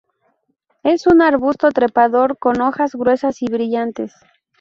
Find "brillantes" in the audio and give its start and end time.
3.45-4.11